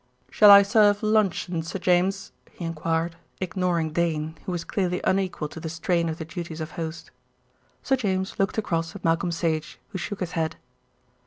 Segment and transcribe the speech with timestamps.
[0.31, 5.59] "Shall I serve luncheon, Sir James?" he enquired, ignoring Dane, who was clearly unequal to
[5.59, 7.11] the strain of the duties of host.
[7.83, 10.55] Sir James looked across at Malcolm Sage, who shook his head.